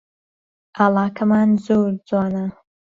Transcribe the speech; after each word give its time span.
ئاڵاکەمان 0.77 1.49
زۆر 1.65 1.89
جوانە 2.07 2.45